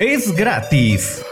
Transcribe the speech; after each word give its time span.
Es 0.00 0.34
gratis. 0.34 1.24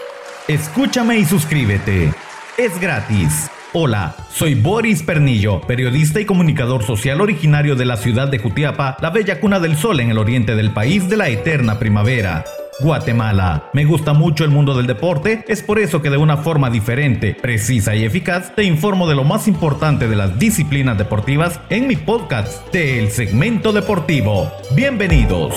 Escúchame 0.47 1.19
y 1.19 1.25
suscríbete. 1.25 2.12
Es 2.57 2.81
gratis. 2.81 3.50
Hola, 3.73 4.15
soy 4.31 4.54
Boris 4.54 5.03
Pernillo, 5.03 5.61
periodista 5.62 6.21
y 6.21 6.27
comunicador 6.27 6.85
social 6.85 7.21
originario 7.21 7.75
de 7.75 7.87
la 7.87 7.96
ciudad 7.96 8.29
de 8.29 8.38
Jutiapa, 8.38 8.98
la 9.01 9.11
bella 9.11 9.40
cuna 9.40 9.59
del 9.59 9.77
sol 9.77 9.98
en 9.98 10.11
el 10.11 10.19
oriente 10.19 10.54
del 10.54 10.71
país 10.71 11.09
de 11.09 11.17
la 11.17 11.29
eterna 11.29 11.80
primavera. 11.80 12.45
Guatemala. 12.79 13.69
Me 13.72 13.85
gusta 13.85 14.12
mucho 14.12 14.44
el 14.44 14.51
mundo 14.51 14.74
del 14.74 14.87
deporte, 14.87 15.44
es 15.49 15.60
por 15.60 15.81
eso 15.81 16.01
que 16.01 16.10
de 16.10 16.16
una 16.16 16.37
forma 16.37 16.70
diferente, 16.70 17.34
precisa 17.34 17.97
y 17.97 18.05
eficaz 18.05 18.55
te 18.55 18.62
informo 18.62 19.09
de 19.09 19.16
lo 19.16 19.24
más 19.24 19.48
importante 19.48 20.06
de 20.06 20.15
las 20.15 20.38
disciplinas 20.38 20.97
deportivas 20.97 21.59
en 21.69 21.88
mi 21.88 21.97
podcast 21.97 22.73
de 22.73 23.01
El 23.01 23.10
Segmento 23.10 23.73
Deportivo. 23.73 24.52
Bienvenidos. 24.77 25.52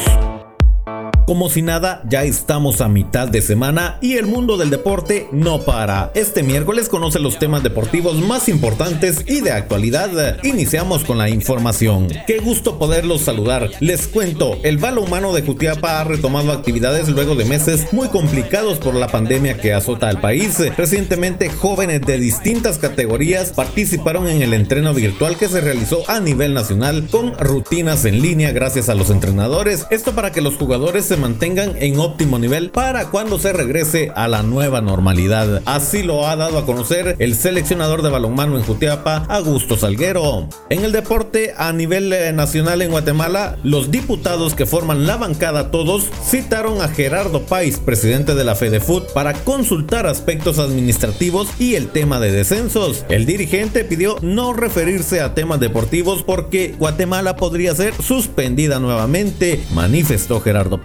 Como 1.25 1.49
si 1.49 1.63
nada, 1.63 2.03
ya 2.07 2.23
estamos 2.23 2.81
a 2.81 2.87
mitad 2.87 3.27
de 3.27 3.41
semana 3.41 3.97
y 3.99 4.17
el 4.17 4.27
mundo 4.27 4.57
del 4.57 4.69
deporte 4.69 5.27
no 5.31 5.59
para. 5.59 6.11
Este 6.13 6.43
miércoles 6.43 6.87
conoce 6.87 7.17
los 7.17 7.39
temas 7.39 7.63
deportivos 7.63 8.17
más 8.17 8.47
importantes 8.47 9.23
y 9.25 9.41
de 9.41 9.51
actualidad. 9.51 10.37
Iniciamos 10.43 11.03
con 11.03 11.17
la 11.17 11.27
información. 11.27 12.09
Qué 12.27 12.37
gusto 12.37 12.77
poderlos 12.77 13.21
saludar. 13.21 13.71
Les 13.79 14.07
cuento, 14.07 14.59
el 14.61 14.77
balo 14.77 15.01
humano 15.01 15.33
de 15.33 15.41
Jutiapa 15.41 15.99
ha 15.99 16.03
retomado 16.03 16.51
actividades 16.51 17.09
luego 17.09 17.33
de 17.33 17.45
meses 17.45 17.91
muy 17.91 18.09
complicados 18.09 18.77
por 18.77 18.93
la 18.93 19.07
pandemia 19.07 19.57
que 19.57 19.73
azota 19.73 20.09
al 20.09 20.21
país. 20.21 20.59
Recientemente, 20.77 21.49
jóvenes 21.49 22.01
de 22.01 22.19
distintas 22.19 22.77
categorías 22.77 23.51
participaron 23.51 24.27
en 24.27 24.43
el 24.43 24.53
entreno 24.53 24.93
virtual 24.93 25.37
que 25.37 25.49
se 25.49 25.61
realizó 25.61 26.07
a 26.07 26.19
nivel 26.19 26.53
nacional 26.53 27.07
con 27.09 27.35
rutinas 27.39 28.05
en 28.05 28.21
línea 28.21 28.51
gracias 28.51 28.89
a 28.89 28.95
los 28.95 29.09
entrenadores. 29.09 29.87
Esto 29.89 30.13
para 30.13 30.31
que 30.31 30.41
los 30.41 30.57
jugadores 30.57 31.14
mantengan 31.17 31.73
en 31.77 31.99
óptimo 31.99 32.39
nivel 32.39 32.69
para 32.69 33.05
cuando 33.05 33.39
se 33.39 33.53
regrese 33.53 34.11
a 34.15 34.27
la 34.27 34.43
nueva 34.43 34.81
normalidad. 34.81 35.61
Así 35.65 36.03
lo 36.03 36.27
ha 36.27 36.35
dado 36.35 36.57
a 36.57 36.65
conocer 36.65 37.15
el 37.19 37.35
seleccionador 37.35 38.01
de 38.01 38.09
balonmano 38.09 38.57
en 38.57 38.63
Jutiapa, 38.63 39.25
Augusto 39.29 39.77
Salguero. 39.77 40.47
En 40.69 40.83
el 40.83 40.91
deporte 40.91 41.53
a 41.57 41.71
nivel 41.73 42.11
eh, 42.13 42.33
nacional 42.33 42.81
en 42.81 42.91
Guatemala, 42.91 43.57
los 43.63 43.91
diputados 43.91 44.55
que 44.55 44.65
forman 44.65 45.05
la 45.05 45.17
bancada 45.17 45.71
todos 45.71 46.09
citaron 46.23 46.81
a 46.81 46.87
Gerardo 46.87 47.41
País, 47.41 47.79
presidente 47.79 48.35
de 48.35 48.43
la 48.43 48.55
FedeFoot, 48.55 49.13
para 49.13 49.33
consultar 49.33 50.07
aspectos 50.07 50.59
administrativos 50.59 51.49
y 51.59 51.75
el 51.75 51.87
tema 51.87 52.19
de 52.19 52.31
descensos. 52.31 53.05
El 53.09 53.25
dirigente 53.25 53.83
pidió 53.83 54.17
no 54.21 54.53
referirse 54.53 55.21
a 55.21 55.33
temas 55.33 55.59
deportivos 55.59 56.23
porque 56.23 56.75
Guatemala 56.77 57.35
podría 57.35 57.75
ser 57.75 57.93
suspendida 58.01 58.79
nuevamente, 58.79 59.61
manifestó 59.73 60.41
Gerardo 60.41 60.81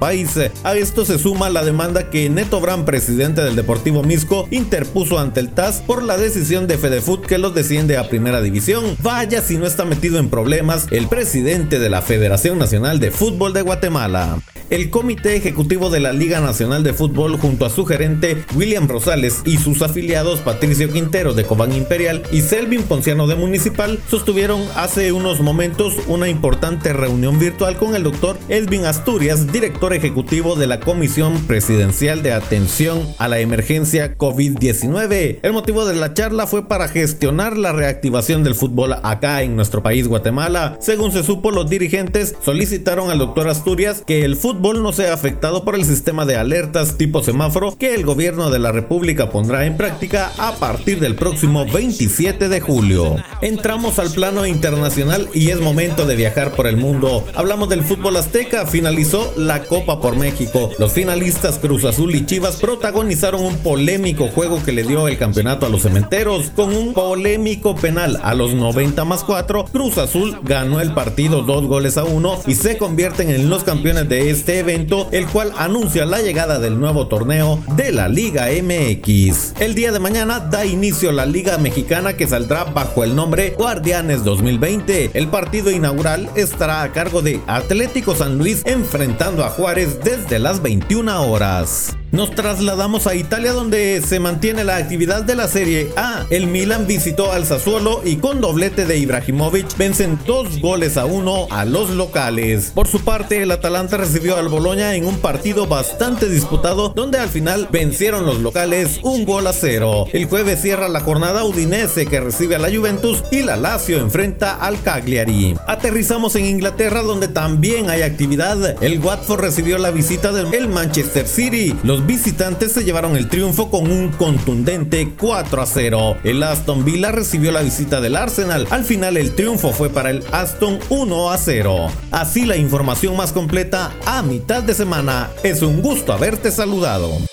A 0.64 0.76
esto 0.76 1.06
se 1.06 1.18
suma 1.18 1.48
la 1.48 1.64
demanda 1.64 2.10
que 2.10 2.28
Neto 2.28 2.60
Brand, 2.60 2.84
presidente 2.84 3.42
del 3.42 3.56
Deportivo 3.56 4.02
Misco, 4.02 4.46
interpuso 4.50 5.18
ante 5.18 5.40
el 5.40 5.48
TAS 5.48 5.80
por 5.80 6.02
la 6.02 6.18
decisión 6.18 6.66
de 6.66 6.76
Fedefoot 6.76 7.24
que 7.24 7.38
los 7.38 7.54
desciende 7.54 7.96
a 7.96 8.08
Primera 8.08 8.42
División. 8.42 8.96
Vaya 9.02 9.40
si 9.40 9.56
no 9.56 9.66
está 9.66 9.86
metido 9.86 10.18
en 10.18 10.28
problemas 10.28 10.88
el 10.90 11.08
presidente 11.08 11.78
de 11.78 11.88
la 11.88 12.02
Federación 12.02 12.58
Nacional 12.58 13.00
de 13.00 13.10
Fútbol 13.10 13.54
de 13.54 13.62
Guatemala 13.62 14.38
el 14.70 14.88
Comité 14.88 15.34
Ejecutivo 15.34 15.90
de 15.90 15.98
la 15.98 16.12
Liga 16.12 16.40
Nacional 16.40 16.84
de 16.84 16.94
Fútbol 16.94 17.36
junto 17.38 17.66
a 17.66 17.70
su 17.70 17.84
gerente 17.84 18.44
William 18.54 18.88
Rosales 18.88 19.42
y 19.44 19.58
sus 19.58 19.82
afiliados 19.82 20.40
Patricio 20.40 20.90
Quintero 20.92 21.34
de 21.34 21.44
Cobán 21.44 21.72
Imperial 21.72 22.22
y 22.30 22.40
Selvin 22.40 22.84
Ponciano 22.84 23.26
de 23.26 23.34
Municipal 23.34 23.98
sostuvieron 24.08 24.62
hace 24.76 25.10
unos 25.10 25.40
momentos 25.40 25.94
una 26.06 26.28
importante 26.28 26.92
reunión 26.92 27.38
virtual 27.40 27.76
con 27.76 27.96
el 27.96 28.04
doctor 28.04 28.38
Edwin 28.48 28.86
Asturias, 28.86 29.50
director 29.52 29.92
ejecutivo 29.92 30.09
de 30.10 30.66
la 30.66 30.80
Comisión 30.80 31.46
Presidencial 31.46 32.22
de 32.22 32.32
Atención 32.32 33.06
a 33.18 33.28
la 33.28 33.38
Emergencia 33.38 34.18
COVID-19. 34.18 35.38
El 35.42 35.52
motivo 35.52 35.84
de 35.86 35.94
la 35.94 36.14
charla 36.14 36.48
fue 36.48 36.66
para 36.66 36.88
gestionar 36.88 37.56
la 37.56 37.72
reactivación 37.72 38.42
del 38.42 38.56
fútbol 38.56 38.94
acá 39.02 39.42
en 39.42 39.54
nuestro 39.54 39.84
país 39.84 40.08
Guatemala. 40.08 40.76
Según 40.80 41.12
se 41.12 41.22
supo, 41.22 41.52
los 41.52 41.70
dirigentes 41.70 42.34
solicitaron 42.44 43.10
al 43.10 43.18
doctor 43.18 43.48
Asturias 43.48 44.02
que 44.04 44.24
el 44.24 44.36
fútbol 44.36 44.82
no 44.82 44.92
sea 44.92 45.14
afectado 45.14 45.64
por 45.64 45.76
el 45.76 45.84
sistema 45.84 46.26
de 46.26 46.36
alertas 46.36 46.98
tipo 46.98 47.22
semáforo 47.22 47.76
que 47.78 47.94
el 47.94 48.04
gobierno 48.04 48.50
de 48.50 48.58
la 48.58 48.72
República 48.72 49.30
pondrá 49.30 49.64
en 49.64 49.76
práctica 49.76 50.32
a 50.38 50.56
partir 50.56 50.98
del 50.98 51.14
próximo 51.14 51.66
27 51.66 52.48
de 52.48 52.60
julio. 52.60 53.16
Entramos 53.42 53.98
al 54.00 54.10
plano 54.10 54.44
internacional 54.44 55.28
y 55.32 55.50
es 55.50 55.60
momento 55.60 56.04
de 56.04 56.16
viajar 56.16 56.52
por 56.52 56.66
el 56.66 56.76
mundo. 56.76 57.24
Hablamos 57.34 57.68
del 57.68 57.84
fútbol 57.84 58.16
azteca, 58.16 58.66
finalizó 58.66 59.32
la 59.36 59.62
Copa 59.62 59.99
por 60.00 60.16
México. 60.16 60.70
Los 60.78 60.92
finalistas 60.92 61.58
Cruz 61.58 61.84
Azul 61.84 62.14
y 62.14 62.26
Chivas 62.26 62.56
protagonizaron 62.56 63.44
un 63.44 63.56
polémico 63.58 64.28
juego 64.28 64.62
que 64.64 64.72
le 64.72 64.82
dio 64.82 65.08
el 65.08 65.18
campeonato 65.18 65.66
a 65.66 65.68
los 65.68 65.82
cementeros. 65.82 66.50
Con 66.56 66.74
un 66.74 66.94
polémico 66.94 67.76
penal 67.76 68.18
a 68.22 68.34
los 68.34 68.54
90 68.54 69.04
más 69.04 69.24
4, 69.24 69.66
Cruz 69.72 69.98
Azul 69.98 70.38
ganó 70.42 70.80
el 70.80 70.92
partido 70.92 71.42
dos 71.42 71.66
goles 71.66 71.96
a 71.96 72.04
uno 72.04 72.38
y 72.46 72.54
se 72.54 72.78
convierten 72.78 73.30
en 73.30 73.48
los 73.48 73.64
campeones 73.64 74.08
de 74.08 74.30
este 74.30 74.58
evento, 74.58 75.08
el 75.12 75.26
cual 75.26 75.52
anuncia 75.58 76.06
la 76.06 76.22
llegada 76.22 76.58
del 76.58 76.78
nuevo 76.78 77.06
torneo 77.06 77.62
de 77.76 77.92
la 77.92 78.08
Liga 78.08 78.46
MX. 78.46 79.60
El 79.60 79.74
día 79.74 79.92
de 79.92 79.98
mañana 79.98 80.40
da 80.40 80.64
inicio 80.64 81.12
la 81.12 81.26
Liga 81.26 81.58
Mexicana 81.58 82.14
que 82.16 82.26
saldrá 82.26 82.64
bajo 82.64 83.04
el 83.04 83.14
nombre 83.14 83.50
Guardianes 83.56 84.24
2020. 84.24 85.10
El 85.14 85.28
partido 85.28 85.70
inaugural 85.70 86.30
estará 86.34 86.82
a 86.82 86.92
cargo 86.92 87.22
de 87.22 87.40
Atlético 87.46 88.14
San 88.14 88.38
Luis 88.38 88.62
enfrentando 88.64 89.44
a 89.44 89.50
Juárez 89.50 89.89
desde 89.98 90.38
las 90.38 90.62
21 90.62 91.22
horas. 91.22 91.96
Nos 92.12 92.32
trasladamos 92.32 93.06
a 93.06 93.14
Italia 93.14 93.52
donde 93.52 94.02
se 94.04 94.18
mantiene 94.18 94.64
la 94.64 94.76
actividad 94.76 95.22
de 95.22 95.36
la 95.36 95.46
Serie 95.46 95.90
A. 95.96 96.26
El 96.30 96.48
Milan 96.48 96.88
visitó 96.88 97.30
al 97.30 97.46
Sassuolo 97.46 98.02
y 98.04 98.16
con 98.16 98.40
doblete 98.40 98.84
de 98.84 98.98
Ibrahimovic 98.98 99.76
vencen 99.76 100.18
dos 100.26 100.60
goles 100.60 100.96
a 100.96 101.04
uno 101.04 101.46
a 101.50 101.64
los 101.64 101.90
locales. 101.90 102.72
Por 102.74 102.88
su 102.88 103.02
parte, 103.02 103.42
el 103.42 103.52
Atalanta 103.52 103.96
recibió 103.96 104.36
al 104.36 104.48
Boloña 104.48 104.96
en 104.96 105.06
un 105.06 105.18
partido 105.18 105.68
bastante 105.68 106.28
disputado 106.28 106.88
donde 106.88 107.18
al 107.18 107.28
final 107.28 107.68
vencieron 107.70 108.26
los 108.26 108.40
locales 108.40 108.98
un 109.04 109.24
gol 109.24 109.46
a 109.46 109.52
cero. 109.52 110.06
El 110.12 110.24
jueves 110.24 110.60
cierra 110.60 110.88
la 110.88 111.00
jornada 111.00 111.44
Udinese 111.44 112.06
que 112.06 112.20
recibe 112.20 112.56
a 112.56 112.58
la 112.58 112.74
Juventus 112.74 113.22
y 113.30 113.42
la 113.42 113.56
Lazio 113.56 113.98
enfrenta 113.98 114.56
al 114.56 114.82
Cagliari. 114.82 115.54
Aterrizamos 115.68 116.34
en 116.34 116.46
Inglaterra 116.46 117.02
donde 117.02 117.28
también 117.28 117.88
hay 117.88 118.02
actividad. 118.02 118.82
El 118.82 118.98
Watford 118.98 119.42
recibió 119.42 119.78
la 119.78 119.92
visita 119.92 120.32
del 120.32 120.68
Manchester 120.68 121.28
City. 121.28 121.76
Los 122.00 122.06
visitantes 122.06 122.72
se 122.72 122.82
llevaron 122.82 123.14
el 123.14 123.28
triunfo 123.28 123.70
con 123.70 123.90
un 123.90 124.08
contundente 124.08 125.12
4 125.20 125.60
a 125.60 125.66
0. 125.66 126.16
El 126.24 126.42
Aston 126.42 126.82
Villa 126.82 127.12
recibió 127.12 127.52
la 127.52 127.60
visita 127.60 128.00
del 128.00 128.16
Arsenal. 128.16 128.66
Al 128.70 128.84
final 128.84 129.18
el 129.18 129.34
triunfo 129.34 129.70
fue 129.70 129.90
para 129.90 130.08
el 130.08 130.24
Aston 130.32 130.78
1 130.88 131.30
a 131.30 131.36
0. 131.36 131.88
Así 132.10 132.46
la 132.46 132.56
información 132.56 133.18
más 133.18 133.32
completa 133.32 133.92
a 134.06 134.22
mitad 134.22 134.62
de 134.62 134.72
semana. 134.72 135.28
Es 135.42 135.60
un 135.60 135.82
gusto 135.82 136.14
haberte 136.14 136.50
saludado. 136.50 137.29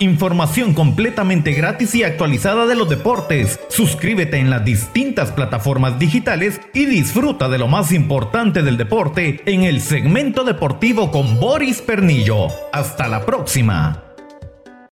Información 0.00 0.72
completamente 0.72 1.52
gratis 1.52 1.94
y 1.94 2.04
actualizada 2.04 2.64
de 2.64 2.74
los 2.74 2.88
deportes. 2.88 3.60
Suscríbete 3.68 4.38
en 4.38 4.48
las 4.48 4.64
distintas 4.64 5.30
plataformas 5.30 5.98
digitales 5.98 6.58
y 6.72 6.86
disfruta 6.86 7.50
de 7.50 7.58
lo 7.58 7.68
más 7.68 7.92
importante 7.92 8.62
del 8.62 8.78
deporte 8.78 9.42
en 9.44 9.64
el 9.64 9.82
segmento 9.82 10.42
deportivo 10.44 11.10
con 11.10 11.38
Boris 11.38 11.82
Pernillo. 11.82 12.46
Hasta 12.72 13.08
la 13.08 13.26
próxima. 13.26 14.09